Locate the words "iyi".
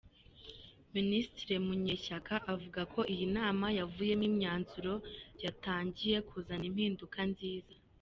3.13-3.25